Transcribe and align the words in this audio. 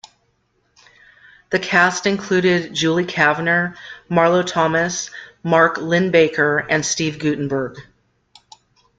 The 1.51 1.59
cast 1.59 2.07
included 2.07 2.73
Julie 2.73 3.05
Kavner, 3.05 3.77
Marlo 4.09 4.43
Thomas, 4.43 5.11
Mark 5.43 5.77
Linn-Baker 5.77 6.57
and 6.57 6.83
Steve 6.83 7.19
Guttenberg. 7.19 7.77